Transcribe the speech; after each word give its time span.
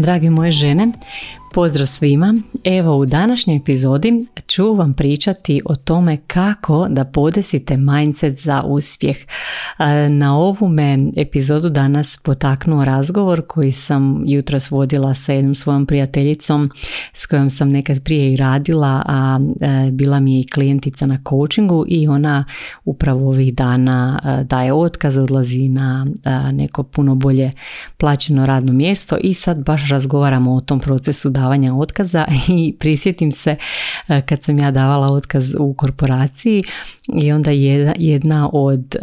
Drage 0.00 0.30
moje 0.32 0.52
žene, 0.52 0.90
pozdrav 1.52 1.86
svima. 1.86 2.34
Evo 2.64 2.96
u 2.96 3.06
današnjoj 3.06 3.56
epizodi 3.56 4.26
ću 4.46 4.74
vam 4.74 4.94
pričati 4.94 5.62
o 5.64 5.76
tome 5.76 6.16
kako 6.26 6.86
da 6.88 7.04
podesite 7.04 7.76
mindset 7.76 8.40
za 8.40 8.62
uspjeh. 8.62 9.16
Na 10.10 10.38
ovu 10.38 10.68
me 10.68 10.98
epizodu 11.16 11.70
danas 11.70 12.18
potaknuo 12.24 12.84
razgovor 12.84 13.42
koji 13.46 13.72
sam 13.72 14.22
jutros 14.26 14.70
vodila 14.70 15.14
sa 15.14 15.32
jednom 15.32 15.54
svojom 15.54 15.86
prijateljicom 15.86 16.70
s 17.12 17.26
kojom 17.26 17.50
sam 17.50 17.70
nekad 17.70 18.02
prije 18.02 18.32
i 18.32 18.36
radila, 18.36 19.02
a 19.06 19.40
e, 19.60 19.90
bila 19.90 20.20
mi 20.20 20.34
je 20.34 20.40
i 20.40 20.46
klijentica 20.46 21.06
na 21.06 21.18
coachingu 21.28 21.84
i 21.88 22.08
ona 22.08 22.44
upravo 22.84 23.28
ovih 23.28 23.54
dana 23.54 24.20
e, 24.24 24.44
daje 24.44 24.72
otkaz, 24.72 25.18
odlazi 25.18 25.68
na 25.68 26.06
e, 26.24 26.52
neko 26.52 26.82
puno 26.82 27.14
bolje 27.14 27.52
plaćeno 27.96 28.46
radno 28.46 28.72
mjesto 28.72 29.16
i 29.16 29.34
sad 29.34 29.64
baš 29.64 29.88
razgovaramo 29.88 30.54
o 30.54 30.60
tom 30.60 30.80
procesu 30.80 31.30
davanja 31.40 31.74
otkaza 31.74 32.26
i 32.58 32.74
prisjetim 32.78 33.32
se 33.32 33.56
kad 34.26 34.42
sam 34.42 34.58
ja 34.58 34.70
davala 34.70 35.08
otkaz 35.08 35.54
u 35.58 35.74
korporaciji 35.74 36.62
i 37.14 37.32
onda 37.32 37.50
jedna, 37.50 37.94
jedna 37.98 38.50
od, 38.52 38.96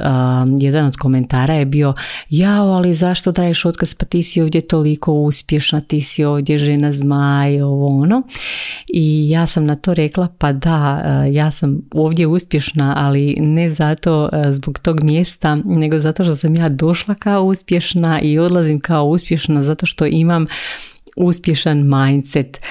jedan 0.60 0.86
od 0.86 0.96
komentara 0.96 1.54
je 1.54 1.66
bio 1.66 1.94
jao, 2.30 2.68
ali 2.68 2.94
zašto 2.94 3.32
daješ 3.32 3.66
otkaz, 3.66 3.94
pa 3.94 4.06
ti 4.06 4.24
si 4.24 4.42
ovdje 4.42 4.62
toliko 4.62 5.14
uspješna, 5.14 5.80
ti 5.80 6.02
si 6.02 6.24
ovdje 6.26 6.58
žena 6.58 6.92
zmaj, 6.92 7.62
ovo 7.62 7.88
ono. 8.02 8.22
I 8.88 9.30
ja 9.30 9.48
sam 9.48 9.66
na 9.66 9.76
to 9.76 9.94
rekla, 9.94 10.28
pa 10.38 10.54
da, 10.54 11.02
ja 11.32 11.52
sam 11.52 11.82
ovdje 11.92 12.28
uspješna, 12.28 12.94
ali 12.98 13.36
ne 13.40 13.70
zato 13.70 14.30
zbog 14.50 14.80
tog 14.80 15.04
mjesta, 15.04 15.56
nego 15.56 15.98
zato 15.98 16.24
što 16.24 16.36
sam 16.36 16.56
ja 16.56 16.70
došla 16.70 17.16
kao 17.16 17.44
uspješna 17.44 18.22
i 18.22 18.40
odlazim 18.40 18.80
kao 18.80 19.06
uspješna 19.06 19.64
zato 19.64 19.86
što 19.86 20.06
imam 20.06 20.46
uspješan 21.18 21.90
mindset. 21.90 22.62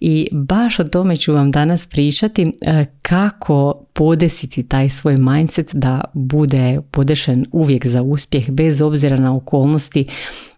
I 0.00 0.28
baš 0.32 0.78
o 0.78 0.84
tome 0.84 1.16
ću 1.16 1.32
vam 1.32 1.50
danas 1.50 1.86
pričati 1.86 2.42
e, 2.42 2.84
kako 3.02 3.86
podesiti 3.94 4.62
taj 4.62 4.88
svoj 4.88 5.16
mindset 5.16 5.70
da 5.74 6.00
bude 6.14 6.80
podešen 6.90 7.46
uvijek 7.52 7.86
za 7.86 8.02
uspjeh 8.02 8.50
bez 8.50 8.80
obzira 8.80 9.16
na 9.16 9.36
okolnosti 9.36 10.06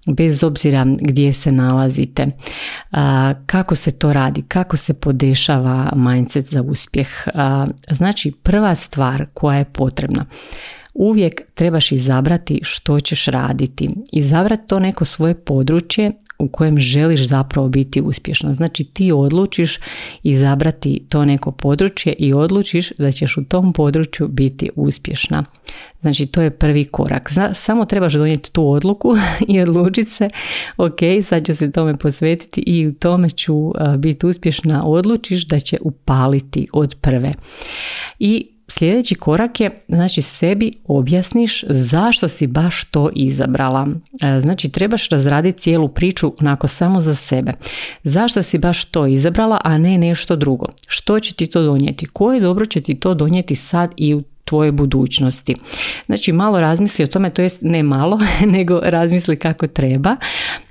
bez 0.06 0.44
obzira 0.44 0.86
gdje 1.00 1.32
se 1.32 1.52
nalazite. 1.52 2.26
Kako 3.46 3.74
se 3.74 3.98
to 3.98 4.12
radi 4.12 4.42
kako 4.42 4.76
se 4.76 4.94
podešava 4.94 5.92
mindset 5.96 6.46
za 6.46 6.62
uspjeh? 6.62 7.08
Znači 7.90 8.32
prva 8.42 8.74
stvar 8.74 9.26
koja 9.34 9.58
je 9.58 9.64
potrebna 9.64 10.26
uvijek 10.98 11.42
trebaš 11.54 11.92
izabrati 11.92 12.60
što 12.62 13.00
ćeš 13.00 13.26
raditi. 13.26 13.88
Izabrati 14.12 14.68
to 14.68 14.78
neko 14.78 15.04
svoje 15.04 15.34
područje 15.34 16.12
u 16.38 16.48
kojem 16.48 16.78
želiš 16.78 17.26
zapravo 17.26 17.68
biti 17.68 18.00
uspješna. 18.00 18.54
Znači 18.54 18.84
ti 18.84 19.12
odlučiš 19.12 19.78
izabrati 20.22 21.06
to 21.08 21.24
neko 21.24 21.52
područje 21.52 22.12
i 22.12 22.32
odlučiš 22.32 22.92
da 22.98 23.12
ćeš 23.12 23.36
u 23.36 23.44
tom 23.44 23.72
području 23.72 24.28
biti 24.28 24.70
uspješna. 24.76 25.44
Znači 26.00 26.26
to 26.26 26.42
je 26.42 26.50
prvi 26.50 26.84
korak. 26.84 27.30
Samo 27.54 27.84
trebaš 27.84 28.12
donijeti 28.12 28.52
tu 28.52 28.70
odluku 28.70 29.16
i 29.48 29.60
odlučiti 29.60 30.10
se 30.10 30.28
ok, 30.76 30.98
sad 31.24 31.46
ću 31.46 31.54
se 31.54 31.72
tome 31.72 31.96
posvetiti 31.96 32.60
i 32.66 32.86
u 32.86 32.94
tome 32.94 33.30
ću 33.30 33.72
biti 33.98 34.26
uspješna. 34.26 34.82
Odlučiš 34.86 35.46
da 35.46 35.60
će 35.60 35.78
upaliti 35.80 36.68
od 36.72 36.94
prve. 37.00 37.32
I 38.18 38.57
Sljedeći 38.70 39.14
korak 39.14 39.60
je, 39.60 39.80
znači 39.88 40.22
sebi 40.22 40.72
objasniš 40.84 41.64
zašto 41.68 42.28
si 42.28 42.46
baš 42.46 42.84
to 42.84 43.10
izabrala. 43.14 43.88
E, 44.22 44.40
znači 44.40 44.68
trebaš 44.68 45.08
razraditi 45.08 45.58
cijelu 45.58 45.88
priču 45.88 46.32
onako 46.40 46.68
samo 46.68 47.00
za 47.00 47.14
sebe. 47.14 47.52
Zašto 48.04 48.42
si 48.42 48.58
baš 48.58 48.84
to 48.84 49.06
izabrala, 49.06 49.58
a 49.64 49.78
ne 49.78 49.98
nešto 49.98 50.36
drugo? 50.36 50.66
Što 50.88 51.20
će 51.20 51.34
ti 51.34 51.46
to 51.46 51.62
donijeti? 51.62 52.06
Koje 52.06 52.40
dobro 52.40 52.66
će 52.66 52.80
ti 52.80 52.94
to 52.94 53.14
donijeti 53.14 53.54
sad 53.54 53.92
i 53.96 54.14
u 54.14 54.22
tvoje 54.44 54.72
budućnosti. 54.72 55.54
Znači 56.06 56.32
malo 56.32 56.60
razmisli 56.60 57.04
o 57.04 57.08
tome, 57.08 57.30
to 57.30 57.42
jest 57.42 57.62
ne 57.62 57.82
malo, 57.82 58.20
nego 58.56 58.80
razmisli 58.82 59.36
kako 59.36 59.66
treba 59.66 60.16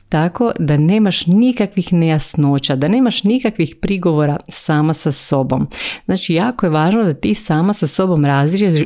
tako 0.10 0.52
da 0.60 0.78
nemaš 0.78 1.26
nikakvih 1.26 1.94
nejasnoća, 1.94 2.76
da 2.76 2.88
nemaš 2.88 3.24
nikakvih 3.24 3.76
prigovora 3.82 4.38
sama 4.50 4.94
sa 4.94 5.12
sobom. 5.12 5.68
Znači 6.06 6.34
jako 6.34 6.66
je 6.66 6.70
važno 6.70 7.04
da 7.04 7.14
ti 7.14 7.34
sama 7.34 7.74
sa 7.74 7.88
sobom 7.88 8.26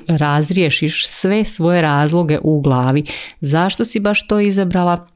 razriješiš 0.08 1.08
sve 1.08 1.44
svoje 1.44 1.82
razloge 1.82 2.40
u 2.44 2.62
glavi. 2.62 3.04
Zašto 3.40 3.86
si 3.86 4.00
baš 4.00 4.28
to 4.28 4.40
izabrala? 4.40 5.11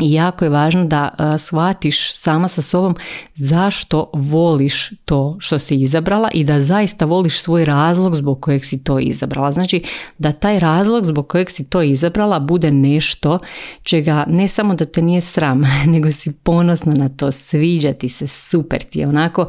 I 0.00 0.12
jako 0.12 0.44
je 0.44 0.48
važno 0.48 0.84
da 0.84 1.34
shvatiš 1.38 2.14
sama 2.14 2.48
sa 2.48 2.62
sobom 2.62 2.96
zašto 3.34 4.10
voliš 4.14 4.90
to 5.04 5.36
što 5.40 5.58
si 5.58 5.74
izabrala 5.74 6.28
i 6.34 6.44
da 6.44 6.60
zaista 6.60 7.04
voliš 7.04 7.40
svoj 7.40 7.64
razlog 7.64 8.16
zbog 8.16 8.40
kojeg 8.40 8.64
si 8.64 8.84
to 8.84 8.98
izabrala. 8.98 9.52
Znači 9.52 9.82
da 10.18 10.32
taj 10.32 10.60
razlog 10.60 11.04
zbog 11.04 11.28
kojeg 11.28 11.50
si 11.50 11.64
to 11.64 11.82
izabrala 11.82 12.38
bude 12.38 12.70
nešto 12.70 13.38
čega 13.82 14.24
ne 14.28 14.48
samo 14.48 14.74
da 14.74 14.84
te 14.84 15.02
nije 15.02 15.20
sram, 15.20 15.62
nego 15.92 16.10
si 16.10 16.32
ponosna 16.32 16.94
na 16.94 17.08
to, 17.08 17.32
sviđa 17.32 17.92
ti 17.92 18.08
se, 18.08 18.26
super 18.26 18.82
ti 18.82 18.98
je 18.98 19.08
onako 19.08 19.46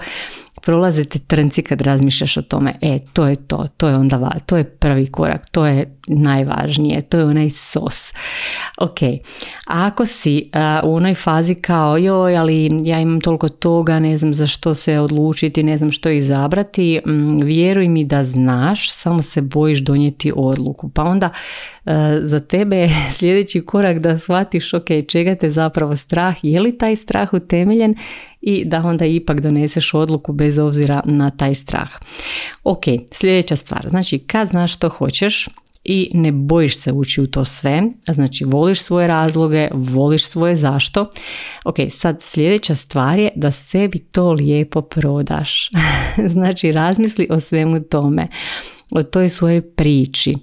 prolaze 0.61 1.03
te 1.05 1.19
trnci 1.19 1.61
kad 1.61 1.81
razmišljaš 1.81 2.37
o 2.37 2.41
tome, 2.41 2.73
e, 2.81 2.99
to 3.13 3.27
je 3.27 3.35
to, 3.35 3.67
to 3.77 3.87
je 3.87 3.95
onda, 3.95 4.31
to 4.45 4.57
je 4.57 4.63
prvi 4.63 5.07
korak, 5.11 5.49
to 5.49 5.65
je 5.65 5.97
najvažnije, 6.07 7.01
to 7.01 7.17
je 7.17 7.25
onaj 7.25 7.49
sos. 7.49 8.13
Ok, 8.77 8.97
ako 9.65 10.05
si 10.05 10.49
u 10.83 10.95
onoj 10.95 11.13
fazi 11.15 11.55
kao, 11.55 11.97
joj, 11.97 12.37
ali 12.37 12.69
ja 12.83 12.99
imam 12.99 13.21
toliko 13.21 13.49
toga, 13.49 13.99
ne 13.99 14.17
znam 14.17 14.33
za 14.33 14.47
što 14.47 14.73
se 14.73 14.99
odlučiti, 14.99 15.63
ne 15.63 15.77
znam 15.77 15.91
što 15.91 16.09
izabrati, 16.09 17.01
vjeruj 17.43 17.87
mi 17.87 18.05
da 18.05 18.23
znaš, 18.23 18.91
samo 18.91 19.21
se 19.21 19.41
bojiš 19.41 19.79
donijeti 19.79 20.31
odluku. 20.35 20.89
Pa 20.89 21.03
onda 21.03 21.29
za 22.21 22.39
tebe 22.39 22.77
je 22.77 22.89
sljedeći 23.17 23.65
korak 23.65 23.99
da 23.99 24.17
shvatiš, 24.17 24.73
ok, 24.73 24.87
čega 25.07 25.35
te 25.35 25.49
zapravo 25.49 25.95
strah, 25.95 26.35
je 26.41 26.61
li 26.61 26.77
taj 26.77 26.95
strah 26.95 27.33
utemeljen 27.33 27.95
i 28.49 28.65
da 28.65 28.81
onda 28.85 29.05
ipak 29.05 29.41
doneseš 29.41 29.93
odluku 29.93 30.33
bez 30.33 30.57
obzira 30.57 31.01
na 31.05 31.29
taj 31.29 31.55
strah. 31.55 31.89
Ok, 32.63 32.83
sljedeća 33.11 33.55
stvar, 33.55 33.87
znači 33.89 34.19
kad 34.19 34.47
znaš 34.47 34.73
što 34.73 34.89
hoćeš, 34.89 35.47
i 35.83 36.09
ne 36.13 36.31
bojiš 36.31 36.77
se 36.77 36.91
ući 36.91 37.21
u 37.21 37.27
to 37.27 37.45
sve, 37.45 37.81
znači 38.07 38.45
voliš 38.45 38.81
svoje 38.81 39.07
razloge, 39.07 39.69
voliš 39.73 40.25
svoje 40.25 40.55
zašto. 40.55 41.09
Ok, 41.65 41.75
sad 41.89 42.21
sljedeća 42.21 42.75
stvar 42.75 43.19
je 43.19 43.29
da 43.35 43.51
sebi 43.51 43.99
to 43.99 44.31
lijepo 44.31 44.81
prodaš. 44.81 45.69
znači 46.33 46.71
razmisli 46.71 47.27
o 47.29 47.39
svemu 47.39 47.79
tome 47.79 48.27
o 48.91 49.03
toj 49.03 49.29
svojoj 49.29 49.61
priči, 49.61 50.35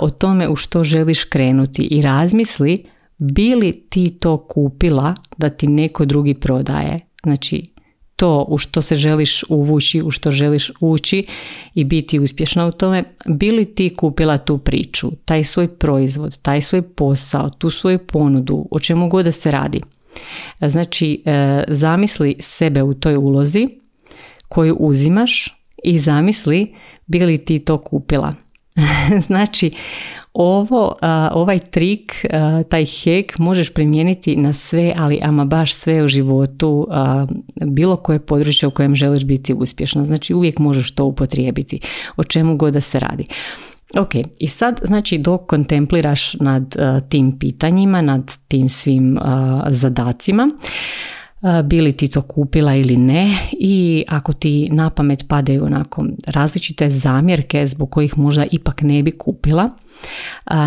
o 0.00 0.10
tome 0.10 0.48
u 0.48 0.56
što 0.56 0.84
želiš 0.84 1.24
krenuti 1.24 1.82
i 1.82 2.02
razmisli 2.02 2.84
bi 3.18 3.54
li 3.54 3.84
ti 3.88 4.10
to 4.20 4.36
kupila 4.36 5.14
da 5.36 5.50
ti 5.50 5.66
neko 5.66 6.04
drugi 6.04 6.34
prodaje. 6.34 7.07
Znači, 7.22 7.72
to 8.16 8.46
u 8.48 8.58
što 8.58 8.82
se 8.82 8.96
želiš 8.96 9.44
uvući, 9.48 10.02
u 10.02 10.10
što 10.10 10.30
želiš 10.30 10.70
ući 10.80 11.26
i 11.74 11.84
biti 11.84 12.18
uspješna 12.18 12.66
u 12.66 12.72
tome, 12.72 13.04
bili 13.26 13.64
ti 13.74 13.94
kupila 13.96 14.38
tu 14.38 14.58
priču, 14.58 15.10
taj 15.24 15.44
svoj 15.44 15.68
proizvod, 15.68 16.38
taj 16.42 16.60
svoj 16.60 16.82
posao, 16.82 17.50
tu 17.50 17.70
svoju 17.70 17.98
ponudu, 17.98 18.68
o 18.70 18.80
čemu 18.80 19.08
god 19.08 19.24
da 19.24 19.32
se 19.32 19.50
radi. 19.50 19.80
Znači, 20.60 21.22
e, 21.24 21.64
zamisli 21.68 22.36
sebe 22.40 22.82
u 22.82 22.94
toj 22.94 23.16
ulozi 23.16 23.68
koju 24.48 24.76
uzimaš 24.78 25.56
i 25.84 25.98
zamisli 25.98 26.74
bili 27.06 27.44
ti 27.44 27.58
to 27.58 27.78
kupila. 27.78 28.34
znači, 29.28 29.70
ovo, 30.32 30.96
ovaj 31.32 31.58
trik, 31.58 32.26
taj 32.68 32.84
hek 32.84 33.38
možeš 33.38 33.74
primijeniti 33.74 34.36
na 34.36 34.52
sve, 34.52 34.94
ali 34.96 35.20
ama 35.22 35.44
baš 35.44 35.74
sve 35.74 36.04
u 36.04 36.08
životu, 36.08 36.88
bilo 37.66 37.96
koje 37.96 38.18
područje 38.26 38.66
u 38.66 38.70
kojem 38.70 38.94
želiš 38.94 39.24
biti 39.24 39.54
uspješna. 39.54 40.04
Znači 40.04 40.34
uvijek 40.34 40.58
možeš 40.58 40.94
to 40.94 41.04
upotrijebiti, 41.04 41.80
o 42.16 42.24
čemu 42.24 42.56
god 42.56 42.72
da 42.72 42.80
se 42.80 42.98
radi. 42.98 43.24
Ok, 43.98 44.14
i 44.38 44.48
sad 44.48 44.80
znači 44.84 45.18
dok 45.18 45.46
kontempliraš 45.46 46.34
nad 46.34 46.76
tim 47.08 47.38
pitanjima, 47.38 48.02
nad 48.02 48.32
tim 48.48 48.68
svim 48.68 49.18
zadacima, 49.68 50.50
bili 51.64 51.92
ti 51.92 52.08
to 52.08 52.22
kupila 52.22 52.74
ili 52.74 52.96
ne 52.96 53.36
i 53.52 54.04
ako 54.08 54.32
ti 54.32 54.68
na 54.72 54.90
pamet 54.90 55.24
padaju 55.28 55.64
onako 55.64 56.04
različite 56.26 56.90
zamjerke 56.90 57.66
zbog 57.66 57.90
kojih 57.90 58.18
možda 58.18 58.46
ipak 58.50 58.82
ne 58.82 59.02
bi 59.02 59.10
kupila, 59.10 59.70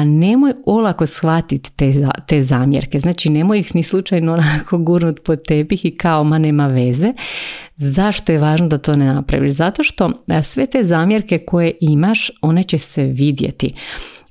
nemoj 0.05 0.53
olako 0.65 1.05
shvatiti 1.05 1.71
te, 1.75 2.07
te 2.27 2.43
zamjerke. 2.43 2.99
Znači 2.99 3.29
nemoj 3.29 3.59
ih 3.59 3.75
ni 3.75 3.83
slučajno 3.83 4.33
onako 4.33 4.77
gurnut 4.77 5.23
pod 5.23 5.39
tepih 5.47 5.85
i 5.85 5.97
kao 5.97 6.23
ma 6.23 6.37
nema 6.37 6.67
veze. 6.67 7.13
Zašto 7.77 8.31
je 8.31 8.39
važno 8.39 8.67
da 8.67 8.77
to 8.77 8.95
ne 8.95 9.05
napraviš? 9.05 9.51
Zato 9.51 9.83
što 9.83 10.11
sve 10.43 10.65
te 10.65 10.83
zamjerke 10.83 11.37
koje 11.37 11.73
imaš, 11.81 12.31
one 12.41 12.63
će 12.63 12.77
se 12.77 13.03
vidjeti. 13.03 13.73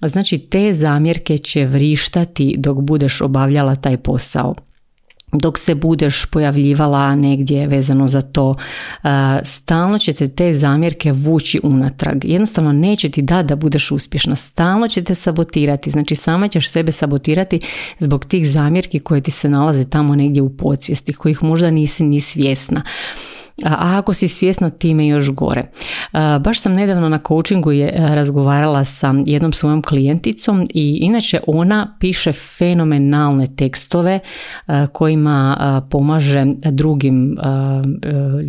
Znači 0.02 0.38
te 0.38 0.74
zamjerke 0.74 1.38
će 1.38 1.64
vrištati 1.64 2.54
dok 2.58 2.78
budeš 2.78 3.20
obavljala 3.20 3.74
taj 3.74 3.96
posao 3.96 4.54
dok 5.32 5.58
se 5.58 5.74
budeš 5.74 6.26
pojavljivala 6.26 7.14
negdje 7.14 7.66
vezano 7.66 8.08
za 8.08 8.22
to, 8.22 8.54
stalno 9.42 9.98
će 9.98 10.12
te 10.12 10.28
te 10.28 10.54
zamjerke 10.54 11.12
vući 11.12 11.60
unatrag. 11.62 12.24
Jednostavno 12.24 12.72
neće 12.72 13.08
ti 13.08 13.22
da 13.22 13.42
da 13.42 13.56
budeš 13.56 13.90
uspješna. 13.90 14.36
Stalno 14.36 14.88
će 14.88 15.04
te 15.04 15.14
sabotirati. 15.14 15.90
Znači 15.90 16.14
sama 16.14 16.48
ćeš 16.48 16.70
sebe 16.70 16.92
sabotirati 16.92 17.60
zbog 17.98 18.24
tih 18.24 18.48
zamjerki 18.48 19.00
koje 19.00 19.20
ti 19.20 19.30
se 19.30 19.48
nalaze 19.48 19.84
tamo 19.84 20.14
negdje 20.14 20.42
u 20.42 20.56
podsvijesti, 20.56 21.12
kojih 21.12 21.42
možda 21.42 21.70
nisi 21.70 22.04
ni 22.04 22.20
svjesna 22.20 22.82
a 23.64 23.98
ako 23.98 24.12
si 24.12 24.28
svjesna 24.28 24.70
time 24.70 25.06
još 25.06 25.30
gore. 25.30 25.64
Baš 26.40 26.60
sam 26.60 26.72
nedavno 26.72 27.08
na 27.08 27.20
coachingu 27.28 27.72
je 27.72 27.92
razgovarala 28.14 28.84
sa 28.84 29.14
jednom 29.26 29.52
svojom 29.52 29.82
klijenticom 29.82 30.66
i 30.74 30.98
inače 31.02 31.40
ona 31.46 31.96
piše 32.00 32.32
fenomenalne 32.32 33.46
tekstove 33.56 34.18
kojima 34.92 35.56
pomaže 35.90 36.44
drugim 36.56 37.36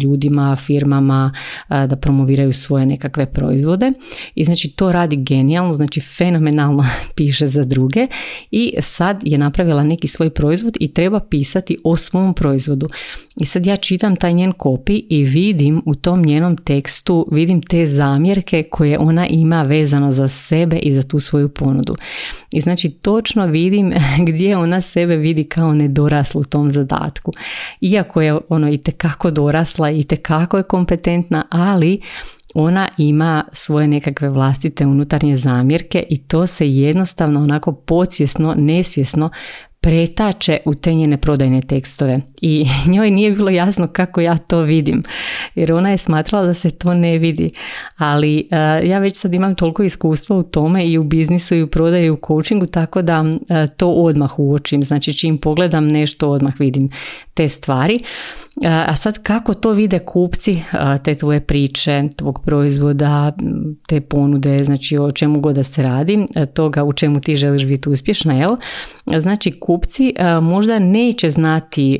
ljudima, 0.03 0.55
firmama 0.55 1.33
da 1.69 1.95
promoviraju 1.95 2.53
svoje 2.53 2.85
nekakve 2.85 3.25
proizvode 3.25 3.91
i 4.35 4.43
znači 4.43 4.69
to 4.69 4.91
radi 4.91 5.15
genijalno, 5.15 5.73
znači 5.73 6.01
fenomenalno 6.01 6.85
piše 7.15 7.47
za 7.47 7.63
druge 7.63 8.07
i 8.51 8.73
sad 8.79 9.21
je 9.23 9.37
napravila 9.37 9.83
neki 9.83 10.07
svoj 10.07 10.29
proizvod 10.29 10.77
i 10.79 10.93
treba 10.93 11.19
pisati 11.19 11.77
o 11.83 11.97
svom 11.97 12.33
proizvodu. 12.33 12.87
I 13.35 13.45
sad 13.45 13.65
ja 13.65 13.75
čitam 13.75 14.15
taj 14.15 14.33
njen 14.33 14.51
kopi 14.51 15.00
i 15.09 15.23
vidim 15.23 15.81
u 15.85 15.95
tom 15.95 16.21
njenom 16.21 16.57
tekstu, 16.57 17.27
vidim 17.31 17.61
te 17.61 17.85
zamjerke 17.85 18.63
koje 18.63 18.99
ona 18.99 19.27
ima 19.27 19.61
vezano 19.61 20.11
za 20.11 20.27
sebe 20.27 20.75
i 20.75 20.93
za 20.93 21.03
tu 21.03 21.19
svoju 21.19 21.49
ponudu. 21.49 21.95
I 22.51 22.61
znači 22.61 22.89
točno 22.89 23.45
vidim 23.45 23.93
gdje 24.27 24.57
ona 24.57 24.81
sebe 24.81 25.15
vidi 25.15 25.43
kao 25.43 25.73
nedoraslu 25.73 26.41
u 26.41 26.43
tom 26.43 26.71
zadatku. 26.71 27.31
Iako 27.81 28.21
je 28.21 28.37
ono 28.49 28.69
i 28.69 28.77
tekako 28.77 29.31
dorasla 29.31 29.91
i 29.91 30.03
tekako 30.03 30.57
je 30.57 30.63
kompetentna, 30.63 31.45
ali 31.49 32.01
ona 32.53 32.89
ima 32.97 33.43
svoje 33.51 33.87
nekakve 33.87 34.29
vlastite 34.29 34.85
unutarnje 34.85 35.35
zamjerke 35.35 36.05
i 36.09 36.17
to 36.17 36.47
se 36.47 36.69
jednostavno 36.69 37.41
onako 37.41 37.71
podsvjesno, 37.71 38.55
nesvjesno 38.57 39.29
pretače 39.81 40.57
u 40.65 40.73
te 40.73 40.93
njene 40.93 41.17
prodajne 41.17 41.61
tekstove. 41.61 42.19
I 42.41 42.65
njoj 42.93 43.11
nije 43.11 43.31
bilo 43.31 43.49
jasno 43.49 43.87
kako 43.87 44.21
ja 44.21 44.37
to 44.37 44.61
vidim 44.61 45.03
jer 45.55 45.73
ona 45.73 45.89
je 45.89 45.97
smatrala 45.97 46.45
da 46.45 46.53
se 46.53 46.69
to 46.71 46.93
ne 46.93 47.17
vidi. 47.17 47.51
Ali 47.97 48.47
uh, 48.51 48.89
ja 48.89 48.99
već 48.99 49.17
sad 49.17 49.33
imam 49.33 49.55
toliko 49.55 49.83
iskustva 49.83 50.35
u 50.35 50.43
tome 50.43 50.85
i 50.85 50.97
u 50.97 51.03
biznisu 51.03 51.55
i 51.55 51.63
u 51.63 51.67
prodaju 51.67 52.05
i 52.05 52.09
u 52.09 52.19
coachingu 52.27 52.65
tako 52.65 53.01
da 53.01 53.21
uh, 53.21 53.37
to 53.77 53.91
odmah 53.91 54.39
uočim. 54.39 54.83
Znači 54.83 55.13
čim 55.13 55.37
pogledam 55.37 55.87
nešto 55.87 56.29
odmah 56.29 56.59
vidim 56.59 56.89
te 57.33 57.47
stvari 57.47 57.99
a 58.65 58.95
sad 58.95 59.23
kako 59.23 59.53
to 59.53 59.71
vide 59.71 59.99
kupci 59.99 60.61
te 61.03 61.15
tvoje 61.15 61.39
priče, 61.39 62.03
tvog 62.15 62.39
proizvoda, 62.45 63.31
te 63.87 64.01
ponude, 64.01 64.63
znači 64.63 64.97
o 64.97 65.11
čemu 65.11 65.39
god 65.39 65.55
da 65.55 65.63
se 65.63 65.81
radi, 65.81 66.27
toga 66.53 66.83
u 66.83 66.93
čemu 66.93 67.19
ti 67.19 67.35
želiš 67.35 67.65
biti 67.65 67.89
uspješna, 67.89 68.33
jel? 68.33 68.55
Znači 69.19 69.51
kupci 69.51 70.13
možda 70.41 70.79
neće 70.79 71.29
znati 71.29 71.99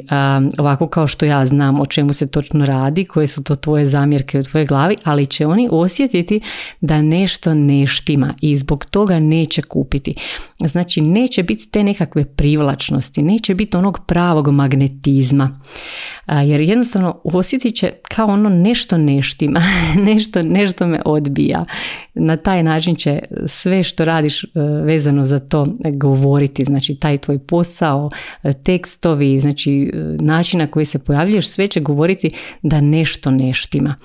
ovako 0.57 0.87
kao 0.87 1.07
što 1.07 1.25
ja 1.25 1.45
znam 1.45 1.79
o 1.79 1.85
čemu 1.85 2.13
se 2.13 2.27
točno 2.27 2.65
radi, 2.65 3.05
koje 3.05 3.27
su 3.27 3.43
to 3.43 3.55
tvoje 3.55 3.85
zamjerke 3.85 4.39
u 4.39 4.43
tvojoj 4.43 4.65
glavi, 4.65 4.95
ali 5.03 5.25
će 5.25 5.47
oni 5.47 5.69
osjetiti 5.71 6.41
da 6.81 7.01
nešto 7.01 7.53
ne 7.53 7.87
štima 7.87 8.33
i 8.41 8.55
zbog 8.55 8.85
toga 8.85 9.19
neće 9.19 9.61
kupiti. 9.61 10.13
Znači 10.59 11.01
neće 11.01 11.43
biti 11.43 11.71
te 11.71 11.83
nekakve 11.83 12.25
privlačnosti, 12.25 13.23
neće 13.23 13.55
biti 13.55 13.77
onog 13.77 13.99
pravog 14.07 14.47
magnetizma 14.47 15.59
jer 16.41 16.61
jednostavno 16.61 17.21
osjetit 17.23 17.75
će 17.75 17.91
kao 18.15 18.27
ono 18.27 18.49
nešto 18.49 18.97
neštima, 18.97 19.61
nešto, 20.07 20.43
nešto 20.43 20.87
me 20.87 21.01
odbija. 21.05 21.65
Na 22.13 22.37
taj 22.37 22.63
način 22.63 22.95
će 22.95 23.19
sve 23.45 23.83
što 23.83 24.05
radiš 24.05 24.43
e, 24.43 24.47
vezano 24.83 25.25
za 25.25 25.39
to 25.39 25.65
govoriti, 25.93 26.65
znači 26.65 26.95
taj 26.95 27.17
tvoj 27.17 27.39
posao, 27.39 28.09
e, 28.43 28.53
tekstovi, 28.53 29.39
znači 29.39 29.91
e, 29.93 29.97
način 30.19 30.59
na 30.59 30.67
koji 30.67 30.85
se 30.85 30.99
pojavljuješ, 30.99 31.47
sve 31.47 31.67
će 31.67 31.79
govoriti 31.79 32.29
da 32.61 32.81
nešto 32.81 33.31
neštima. 33.31 33.95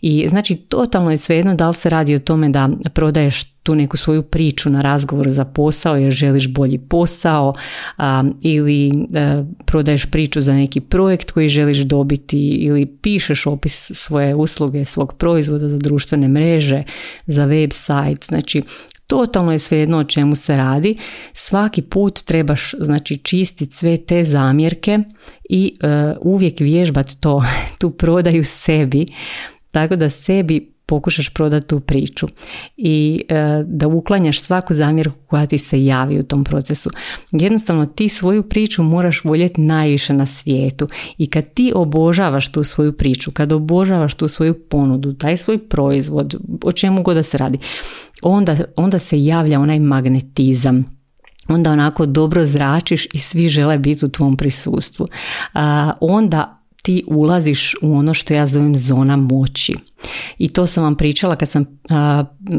I 0.00 0.28
znači 0.28 0.56
totalno 0.56 1.10
je 1.10 1.16
svejedno 1.16 1.54
da 1.54 1.68
li 1.68 1.74
se 1.74 1.90
radi 1.90 2.14
o 2.14 2.18
tome 2.18 2.48
da 2.48 2.68
prodaješ 2.94 3.55
tu 3.66 3.74
neku 3.74 3.96
svoju 3.96 4.22
priču 4.22 4.70
na 4.70 4.82
razgovor 4.82 5.30
za 5.30 5.44
posao 5.44 5.96
jer 5.96 6.12
želiš 6.12 6.48
bolji 6.48 6.78
posao 6.78 7.54
ili 8.42 8.90
a, 9.14 9.44
prodaješ 9.64 10.06
priču 10.06 10.42
za 10.42 10.54
neki 10.54 10.80
projekt 10.80 11.30
koji 11.30 11.48
želiš 11.48 11.78
dobiti 11.78 12.38
ili 12.38 12.86
pišeš 12.86 13.46
opis 13.46 13.90
svoje 13.94 14.34
usluge, 14.34 14.84
svog 14.84 15.14
proizvoda 15.14 15.68
za 15.68 15.78
društvene 15.78 16.28
mreže, 16.28 16.82
za 17.26 17.46
website, 17.46 18.26
znači 18.26 18.62
Totalno 19.08 19.52
je 19.52 19.58
svejedno 19.58 19.98
o 19.98 20.04
čemu 20.04 20.36
se 20.36 20.54
radi. 20.56 20.96
Svaki 21.32 21.82
put 21.82 22.22
trebaš 22.24 22.74
znači 22.80 23.16
čistiti 23.16 23.74
sve 23.74 23.96
te 23.96 24.24
zamjerke 24.24 24.98
i 25.50 25.76
e, 25.80 26.14
uvijek 26.20 26.60
vježbati 26.60 27.20
to, 27.20 27.42
tu 27.80 27.90
prodaju 27.90 28.44
sebi 28.44 29.06
tako 29.70 29.96
da 29.96 30.10
sebi 30.10 30.75
pokušaš 30.86 31.28
prodati 31.28 31.66
tu 31.66 31.80
priču 31.80 32.26
i 32.76 33.24
e, 33.28 33.64
da 33.66 33.88
uklanjaš 33.88 34.40
svaku 34.40 34.74
zamjerku 34.74 35.16
koja 35.26 35.46
ti 35.46 35.58
se 35.58 35.84
javi 35.84 36.20
u 36.20 36.22
tom 36.22 36.44
procesu. 36.44 36.90
Jednostavno 37.30 37.86
ti 37.86 38.08
svoju 38.08 38.42
priču 38.42 38.82
moraš 38.82 39.24
voljeti 39.24 39.60
najviše 39.60 40.12
na 40.12 40.26
svijetu 40.26 40.88
i 41.18 41.30
kad 41.30 41.52
ti 41.54 41.72
obožavaš 41.74 42.52
tu 42.52 42.64
svoju 42.64 42.92
priču, 42.92 43.30
kad 43.30 43.52
obožavaš 43.52 44.14
tu 44.14 44.28
svoju 44.28 44.54
ponudu, 44.68 45.12
taj 45.12 45.36
svoj 45.36 45.68
proizvod, 45.68 46.34
o 46.64 46.72
čemu 46.72 47.02
god 47.02 47.16
da 47.16 47.22
se 47.22 47.38
radi, 47.38 47.58
onda, 48.22 48.56
onda 48.76 48.98
se 48.98 49.24
javlja 49.24 49.60
onaj 49.60 49.80
magnetizam 49.80 50.96
onda 51.48 51.72
onako 51.72 52.06
dobro 52.06 52.44
zračiš 52.44 53.06
i 53.12 53.18
svi 53.18 53.48
žele 53.48 53.78
biti 53.78 54.06
u 54.06 54.08
tvom 54.08 54.36
prisustvu. 54.36 55.06
A, 55.54 55.92
onda 56.00 56.55
ti 56.86 57.04
ulaziš 57.06 57.74
u 57.82 57.96
ono 57.96 58.14
što 58.14 58.34
ja 58.34 58.46
zovem 58.46 58.76
zona 58.76 59.16
moći. 59.16 59.74
I 60.38 60.48
to 60.48 60.66
sam 60.66 60.84
vam 60.84 60.96
pričala 60.96 61.36
kad 61.36 61.48
sam 61.48 61.64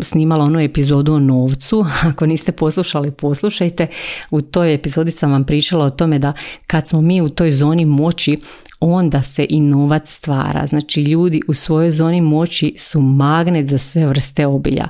snimala 0.01 0.46
onu 0.46 0.60
epizodu 0.60 1.13
o 1.13 1.19
novcu. 1.19 1.86
Ako 2.10 2.25
niste 2.25 2.51
poslušali, 2.51 3.12
poslušajte. 3.12 3.88
U 4.31 4.41
toj 4.41 4.74
epizodi 4.74 5.12
sam 5.12 5.31
vam 5.31 5.43
pričala 5.43 5.86
o 5.86 5.89
tome 5.89 6.19
da 6.19 6.34
kad 6.67 6.88
smo 6.88 7.01
mi 7.01 7.22
u 7.22 7.29
toj 7.29 7.51
zoni 7.51 7.86
moći, 7.86 8.38
onda 8.79 9.22
se 9.22 9.46
i 9.50 9.60
novac 9.60 10.10
stvara. 10.10 10.67
Znači 10.67 11.01
ljudi 11.01 11.41
u 11.48 11.53
svojoj 11.53 11.91
zoni 11.91 12.22
moći 12.22 12.75
su 12.77 13.01
magnet 13.01 13.69
za 13.69 13.77
sve 13.77 14.07
vrste 14.07 14.48
obilja 14.48 14.88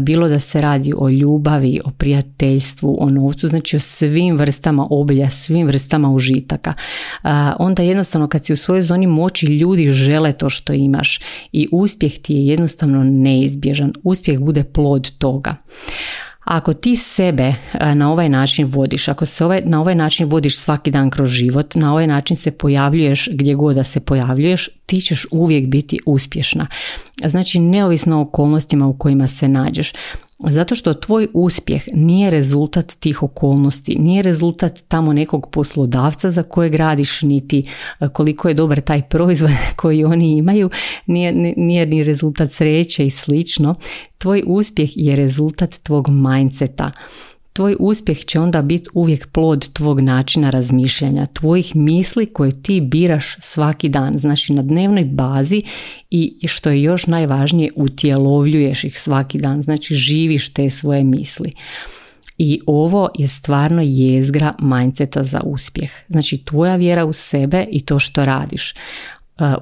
bilo 0.00 0.28
da 0.28 0.40
se 0.40 0.60
radi 0.60 0.92
o 0.98 1.08
ljubavi, 1.08 1.80
o 1.84 1.90
prijateljstvu, 1.90 2.96
o 3.00 3.10
novcu, 3.10 3.48
znači 3.48 3.76
o 3.76 3.80
svim 3.80 4.38
vrstama 4.38 4.86
obilja, 4.90 5.30
svim 5.30 5.66
vrstama 5.66 6.10
užitaka. 6.10 6.72
Onda 7.58 7.82
jednostavno 7.82 8.28
kad 8.28 8.44
si 8.44 8.52
u 8.52 8.56
svojoj 8.56 8.82
zoni 8.82 9.06
moći 9.06 9.46
ljudi 9.46 9.92
žele 9.92 10.32
to 10.32 10.50
što 10.50 10.72
imaš 10.72 11.20
i 11.52 11.68
uspjeh 11.72 12.12
ti 12.18 12.34
je 12.34 12.46
jednostavno 12.46 13.04
neizbježan. 13.04 13.92
Uspjeh 14.02 14.38
bude 14.38 14.64
plod 14.64 15.10
toga. 15.18 15.56
Ako 16.46 16.74
ti 16.74 16.96
sebe 16.96 17.54
na 17.94 18.12
ovaj 18.12 18.28
način 18.28 18.66
vodiš, 18.66 19.08
ako 19.08 19.26
se 19.26 19.44
ovaj, 19.44 19.62
na 19.64 19.80
ovaj 19.80 19.94
način 19.94 20.28
vodiš 20.28 20.58
svaki 20.58 20.90
dan 20.90 21.10
kroz 21.10 21.28
život, 21.28 21.74
na 21.74 21.92
ovaj 21.92 22.06
način 22.06 22.36
se 22.36 22.50
pojavljuješ 22.50 23.28
gdje 23.32 23.54
god 23.54 23.74
da 23.76 23.84
se 23.84 24.00
pojavljuješ, 24.00 24.68
ti 24.86 25.00
ćeš 25.00 25.26
uvijek 25.30 25.66
biti 25.66 25.98
uspješna. 26.06 26.66
Znači, 27.24 27.58
neovisno 27.58 28.18
o 28.18 28.20
okolnostima 28.20 28.86
u 28.86 28.98
kojima 28.98 29.28
se 29.28 29.48
nađeš. 29.48 29.92
Zato 30.38 30.74
što 30.74 30.94
tvoj 30.94 31.28
uspjeh 31.32 31.82
nije 31.94 32.30
rezultat 32.30 32.94
tih 33.00 33.22
okolnosti, 33.22 33.96
nije 33.98 34.22
rezultat 34.22 34.80
tamo 34.88 35.12
nekog 35.12 35.50
poslodavca 35.50 36.30
za 36.30 36.42
kojeg 36.42 36.74
radiš, 36.74 37.22
niti 37.22 37.62
e, 38.00 38.08
koliko 38.08 38.48
je 38.48 38.54
dobar 38.54 38.80
taj 38.80 39.02
proizvod 39.02 39.50
koji 39.80 40.04
oni 40.04 40.36
imaju, 40.36 40.70
nije, 41.06 41.32
nije 41.56 41.86
ni 41.86 42.04
rezultat 42.04 42.50
sreće 42.50 43.06
i 43.06 43.10
slično. 43.10 43.74
Tvoj 44.18 44.42
uspjeh 44.46 44.90
je 44.94 45.16
rezultat 45.16 45.74
tvog 45.82 46.08
mindseta 46.08 46.90
tvoj 47.56 47.76
uspjeh 47.78 48.24
će 48.24 48.40
onda 48.40 48.62
biti 48.62 48.90
uvijek 48.94 49.26
plod 49.26 49.68
tvog 49.72 50.00
načina 50.00 50.50
razmišljanja, 50.50 51.26
tvojih 51.26 51.76
misli 51.76 52.26
koje 52.26 52.62
ti 52.62 52.80
biraš 52.80 53.36
svaki 53.40 53.88
dan, 53.88 54.18
znači 54.18 54.52
na 54.52 54.62
dnevnoj 54.62 55.04
bazi 55.04 55.62
i 56.10 56.48
što 56.48 56.70
je 56.70 56.82
još 56.82 57.06
najvažnije 57.06 57.70
utjelovljuješ 57.76 58.84
ih 58.84 59.00
svaki 59.00 59.38
dan, 59.38 59.62
znači 59.62 59.94
živiš 59.94 60.52
te 60.52 60.70
svoje 60.70 61.04
misli. 61.04 61.52
I 62.38 62.60
ovo 62.66 63.08
je 63.14 63.28
stvarno 63.28 63.82
jezgra 63.84 64.54
mindseta 64.58 65.24
za 65.24 65.40
uspjeh. 65.44 65.90
Znači 66.08 66.38
tvoja 66.44 66.76
vjera 66.76 67.04
u 67.04 67.12
sebe 67.12 67.66
i 67.70 67.80
to 67.80 67.98
što 67.98 68.24
radiš. 68.24 68.74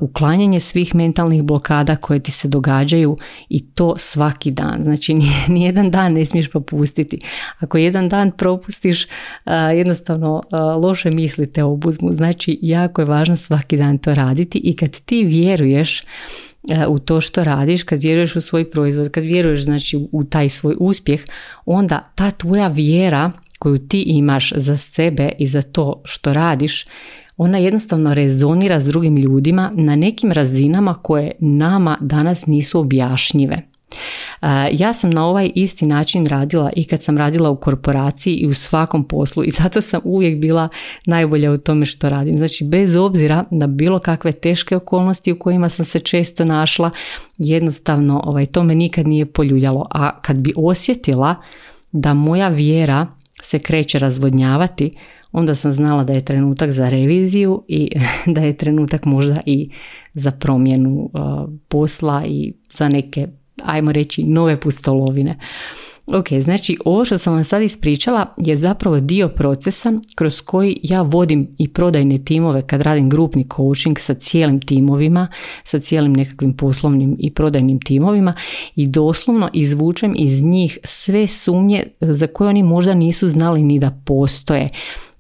Uklanjanje 0.01 0.61
svih 0.61 0.95
mentalnih 0.95 1.43
blokada 1.43 1.97
koje 1.97 2.21
ti 2.21 2.31
se 2.31 2.49
događaju 2.49 3.17
i 3.49 3.67
to 3.67 3.95
svaki 3.99 4.51
dan. 4.51 4.85
Znači 4.85 5.15
nijedan 5.49 5.91
dan 5.97 6.13
ne 6.13 6.27
smiješ 6.27 6.49
propustiti. 6.51 7.19
Ako 7.59 7.79
jedan 7.79 8.09
dan 8.09 8.31
propustiš, 8.31 9.07
jednostavno 9.77 10.43
loše 10.83 11.11
misli 11.11 11.53
te 11.53 11.65
obuzmu. 11.65 12.13
Znači 12.13 12.59
jako 12.63 13.01
je 13.03 13.07
važno 13.07 13.37
svaki 13.37 13.77
dan 13.77 13.99
to 13.99 14.15
raditi 14.15 14.59
i 14.59 14.77
kad 14.77 15.01
ti 15.01 15.25
vjeruješ 15.25 16.03
u 16.89 16.99
to 16.99 17.21
što 17.21 17.45
radiš, 17.45 17.83
kad 17.83 18.03
vjeruješ 18.03 18.37
u 18.37 18.41
svoj 18.41 18.71
proizvod, 18.71 19.11
kad 19.11 19.25
vjeruješ 19.25 19.65
znači 19.65 20.09
u 20.13 20.25
taj 20.25 20.49
svoj 20.49 20.77
uspjeh, 20.79 21.21
onda 21.67 22.13
ta 22.15 22.31
tvoja 22.31 22.69
vjera 22.69 23.33
koju 23.59 23.79
ti 23.79 24.03
imaš 24.07 24.53
za 24.57 24.77
sebe 24.77 25.33
i 25.39 25.47
za 25.47 25.63
to 25.63 26.03
što 26.05 26.33
radiš 26.33 26.85
ona 27.37 27.59
jednostavno 27.59 28.15
rezonira 28.15 28.81
s 28.81 28.87
drugim 28.87 29.17
ljudima 29.17 29.73
na 29.75 29.97
nekim 29.97 30.33
razinama 30.33 30.95
koje 30.95 31.33
nama 31.41 31.99
danas 32.01 32.47
nisu 32.47 32.81
objašnjive. 32.81 33.63
Ja 34.73 34.93
sam 34.93 35.11
na 35.11 35.27
ovaj 35.27 35.51
isti 35.55 35.87
način 35.87 36.27
radila 36.27 36.71
i 36.77 36.85
kad 36.85 37.03
sam 37.03 37.19
radila 37.19 37.51
u 37.51 37.57
korporaciji 37.57 38.35
i 38.35 38.47
u 38.47 38.55
svakom 38.55 39.09
poslu 39.09 39.45
i 39.45 39.51
zato 39.51 39.81
sam 39.81 40.01
uvijek 40.05 40.41
bila 40.41 40.69
najbolja 41.07 41.53
u 41.53 41.57
tome 41.57 41.87
što 41.87 42.09
radim. 42.09 42.37
Znači 42.37 42.65
bez 42.65 42.97
obzira 42.97 43.45
na 43.51 43.67
bilo 43.67 43.99
kakve 43.99 44.33
teške 44.33 44.77
okolnosti 44.77 45.33
u 45.33 45.39
kojima 45.39 45.69
sam 45.69 45.85
se 45.85 46.01
često 46.01 46.45
našla, 46.45 46.91
jednostavno 47.39 48.23
ovaj, 48.25 48.47
to 48.47 48.63
me 48.63 48.75
nikad 48.75 49.07
nije 49.07 49.27
poljuljalo. 49.27 49.87
A 49.91 50.21
kad 50.21 50.39
bi 50.39 50.53
osjetila 50.57 51.35
da 51.93 52.15
moja 52.15 52.49
vjera 52.49 53.07
se 53.43 53.59
kreće 53.59 53.99
razvodnjavati, 53.99 54.91
onda 55.35 55.55
sam 55.55 55.73
znala 55.73 56.05
da 56.05 56.13
je 56.13 56.25
trenutak 56.25 56.71
za 56.71 56.89
reviziju 56.89 57.63
i 57.69 57.91
da 58.35 58.41
je 58.41 58.57
trenutak 58.57 59.05
možda 59.05 59.41
i 59.47 59.71
za 60.15 60.31
promjenu 60.31 61.11
uh, 61.13 61.51
posla 61.69 62.23
i 62.27 62.53
za 62.71 62.89
neke, 62.89 63.29
ajmo 63.65 63.93
reći, 63.93 64.23
nove 64.25 64.61
pustolovine. 64.61 65.39
Ok, 66.07 66.27
znači 66.41 66.77
ovo 66.85 67.05
što 67.05 67.19
sam 67.19 67.35
vam 67.35 67.45
sad 67.45 67.63
ispričala 67.63 68.35
je 68.37 68.57
zapravo 68.57 69.01
dio 69.01 69.29
procesa 69.29 69.93
kroz 70.15 70.41
koji 70.41 70.81
ja 70.83 71.03
vodim 71.03 71.49
i 71.59 71.69
prodajne 71.69 72.19
timove 72.25 72.67
kad 72.67 72.83
radim 72.83 73.11
grupni 73.11 73.47
coaching 73.57 73.99
sa 73.99 74.15
cijelim 74.15 74.61
timovima, 74.61 75.29
sa 75.65 75.79
cijelim 75.79 76.13
nekakvim 76.13 76.57
poslovnim 76.57 77.17
i 77.19 77.35
prodajnim 77.35 77.81
timovima 77.81 78.35
i 78.77 78.87
doslovno 78.87 79.51
izvučem 79.53 80.15
iz 80.19 80.43
njih 80.43 80.79
sve 80.85 81.27
sumnje 81.27 81.85
za 82.01 82.27
koje 82.27 82.49
oni 82.49 82.63
možda 82.63 82.95
nisu 82.95 83.29
znali 83.29 83.63
ni 83.63 83.79
da 83.79 84.01
postoje 84.05 84.69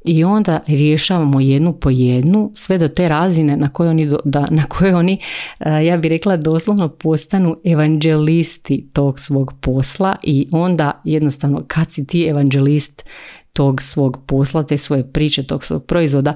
i 0.04 0.24
onda 0.24 0.60
rješavamo 0.66 1.40
jednu 1.40 1.72
po 1.72 1.90
jednu 1.90 2.50
sve 2.54 2.78
do 2.78 2.88
te 2.88 3.08
razine 3.08 3.56
na 3.56 3.68
koje 3.68 3.90
oni, 3.90 4.12
da, 4.24 4.46
na 4.50 4.64
koje 4.64 4.96
oni 4.96 5.18
e, 5.60 5.86
ja 5.86 5.96
bih 5.96 6.10
rekla 6.10 6.36
doslovno 6.36 6.88
postanu 6.88 7.56
evanđelisti 7.64 8.88
tog 8.92 9.20
svog 9.20 9.52
posla 9.60 10.16
i 10.22 10.48
onda 10.52 11.00
jednostavno 11.04 11.64
kad 11.66 11.90
si 11.90 12.06
ti 12.06 12.22
evanđelist 12.22 13.04
tog 13.52 13.82
svog 13.82 14.18
posla, 14.26 14.62
te 14.62 14.78
svoje 14.78 15.12
priče, 15.12 15.42
tog 15.42 15.64
svog 15.64 15.84
proizvoda, 15.84 16.32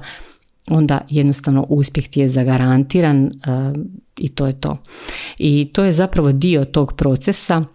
onda 0.69 1.01
jednostavno 1.09 1.65
uspjeh 1.69 2.07
ti 2.07 2.19
je 2.19 2.29
zagarantiran 2.29 3.25
e, 3.25 3.29
i 4.17 4.29
to 4.29 4.47
je 4.47 4.61
to. 4.61 4.77
I 5.37 5.69
to 5.73 5.83
je 5.83 5.91
zapravo 5.91 6.31
dio 6.31 6.65
tog 6.65 6.93
procesa 6.93 7.65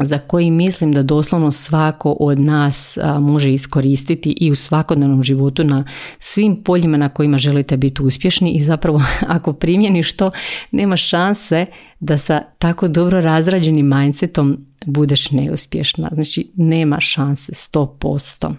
za 0.00 0.18
koji 0.18 0.50
mislim 0.50 0.92
da 0.92 1.02
doslovno 1.02 1.52
svako 1.52 2.16
od 2.20 2.40
nas 2.40 2.98
može 3.20 3.52
iskoristiti 3.52 4.36
i 4.40 4.50
u 4.50 4.54
svakodnevnom 4.54 5.22
životu 5.22 5.64
na 5.64 5.84
svim 6.18 6.62
poljima 6.64 6.96
na 6.96 7.08
kojima 7.08 7.38
želite 7.38 7.76
biti 7.76 8.02
uspješni 8.02 8.52
i 8.52 8.62
zapravo 8.62 9.02
ako 9.36 9.52
primjeniš 9.52 10.16
to 10.16 10.30
nema 10.70 10.96
šanse 10.96 11.66
da 12.00 12.18
sa 12.18 12.42
tako 12.58 12.88
dobro 12.88 13.20
razrađenim 13.20 13.88
mindsetom 13.88 14.66
budeš 14.86 15.30
neuspješna. 15.30 16.08
Znači 16.12 16.50
nema 16.54 17.00
šanse 17.00 17.52
100%. 17.52 18.50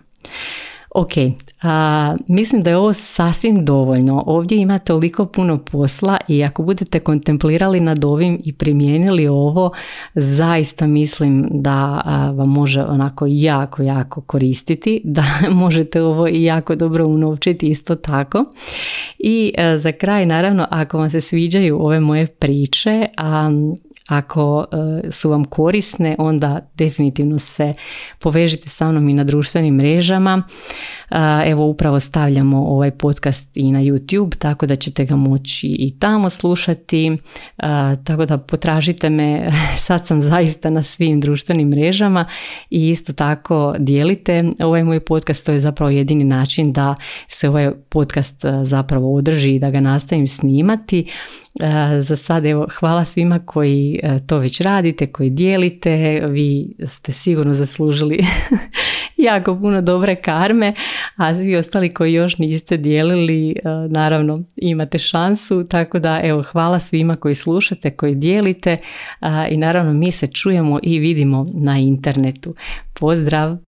Ok, 0.95 1.11
a, 1.61 2.15
mislim 2.27 2.61
da 2.63 2.69
je 2.69 2.77
ovo 2.77 2.93
sasvim 2.93 3.65
dovoljno. 3.65 4.23
Ovdje 4.27 4.57
ima 4.57 4.77
toliko 4.77 5.25
puno 5.25 5.57
posla 5.57 6.17
i 6.27 6.43
ako 6.43 6.63
budete 6.63 6.99
kontemplirali 6.99 7.79
nad 7.79 8.05
ovim 8.05 8.41
i 8.43 8.53
primijenili 8.53 9.27
ovo, 9.27 9.71
zaista 10.15 10.87
mislim 10.87 11.47
da 11.51 12.01
vam 12.35 12.49
može 12.49 12.81
onako 12.81 13.25
jako, 13.29 13.81
jako 13.81 14.21
koristiti, 14.21 15.01
da 15.15 15.23
možete 15.51 16.01
ovo 16.01 16.27
i 16.27 16.43
jako 16.43 16.75
dobro 16.75 17.07
unovčiti 17.07 17.65
isto 17.65 17.95
tako. 17.95 18.45
I 19.19 19.53
za 19.77 19.91
kraj, 19.91 20.25
naravno, 20.25 20.67
ako 20.69 20.97
vam 20.97 21.09
se 21.09 21.21
sviđaju 21.21 21.85
ove 21.85 21.99
moje 21.99 22.27
priče, 22.27 23.07
a 23.17 23.51
ako 24.07 24.65
e, 25.05 25.11
su 25.11 25.29
vam 25.29 25.45
korisne, 25.45 26.15
onda 26.19 26.59
definitivno 26.73 27.39
se 27.39 27.73
povežite 28.19 28.69
sa 28.69 28.91
mnom 28.91 29.09
i 29.09 29.13
na 29.13 29.23
društvenim 29.23 29.75
mrežama. 29.75 30.43
Evo 31.45 31.65
upravo 31.65 31.99
stavljamo 31.99 32.65
ovaj 32.65 32.91
podcast 32.91 33.57
i 33.57 33.71
na 33.71 33.79
YouTube, 33.79 34.35
tako 34.37 34.65
da 34.65 34.75
ćete 34.75 35.05
ga 35.05 35.15
moći 35.15 35.67
i 35.67 35.99
tamo 35.99 36.29
slušati. 36.29 37.17
Tako 38.03 38.25
da 38.25 38.37
potražite 38.37 39.09
me, 39.09 39.47
sad 39.87 40.07
sam 40.07 40.21
zaista 40.21 40.69
na 40.69 40.83
svim 40.83 41.19
društvenim 41.19 41.67
mrežama 41.67 42.25
i 42.69 42.89
isto 42.89 43.13
tako 43.13 43.75
dijelite 43.79 44.43
ovaj 44.63 44.83
moj 44.83 44.99
podcast, 44.99 45.45
to 45.45 45.51
je 45.51 45.59
zapravo 45.59 45.89
jedini 45.89 46.23
način 46.23 46.73
da 46.73 46.95
se 47.27 47.49
ovaj 47.49 47.71
podcast 47.89 48.45
zapravo 48.63 49.15
održi 49.15 49.55
i 49.55 49.59
da 49.59 49.69
ga 49.69 49.79
nastavim 49.79 50.27
snimati. 50.27 51.05
Za 51.99 52.15
sad 52.15 52.45
evo 52.45 52.67
hvala 52.79 53.05
svima 53.05 53.39
koji 53.39 53.99
to 54.27 54.37
već 54.37 54.61
radite, 54.61 55.05
koji 55.05 55.29
dijelite, 55.29 56.23
vi 56.27 56.75
ste 56.87 57.11
sigurno 57.11 57.53
zaslužili 57.53 58.19
jako 59.17 59.55
puno 59.55 59.81
dobre 59.81 60.15
karme, 60.15 60.73
a 61.15 61.35
svi 61.35 61.55
ostali 61.55 61.93
koji 61.93 62.13
još 62.13 62.37
niste 62.37 62.77
dijelili, 62.77 63.55
naravno 63.89 64.37
imate 64.55 64.97
šansu, 64.97 65.63
tako 65.63 65.99
da 65.99 66.21
evo 66.23 66.43
hvala 66.43 66.79
svima 66.79 67.15
koji 67.15 67.35
slušate, 67.35 67.89
koji 67.89 68.15
dijelite 68.15 68.77
i 69.49 69.57
naravno 69.57 69.93
mi 69.93 70.11
se 70.11 70.27
čujemo 70.27 70.79
i 70.83 70.99
vidimo 70.99 71.45
na 71.53 71.77
internetu. 71.77 72.55
Pozdrav! 72.93 73.70